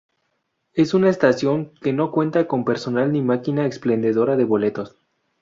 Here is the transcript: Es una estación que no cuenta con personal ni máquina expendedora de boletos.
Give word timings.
Es 0.73 0.95
una 0.95 1.11
estación 1.11 1.75
que 1.79 1.93
no 1.93 2.09
cuenta 2.11 2.47
con 2.47 2.65
personal 2.65 3.11
ni 3.13 3.21
máquina 3.21 3.67
expendedora 3.67 4.35
de 4.35 4.45
boletos. 4.45 4.95